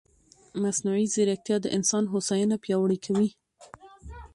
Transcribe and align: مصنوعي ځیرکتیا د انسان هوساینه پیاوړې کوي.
مصنوعي 0.61 1.05
ځیرکتیا 1.13 1.57
د 1.61 1.65
انسان 1.77 2.03
هوساینه 2.13 2.55
پیاوړې 2.63 2.97
کوي. 3.05 3.29